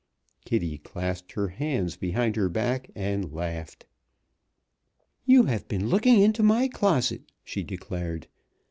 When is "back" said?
2.49-2.89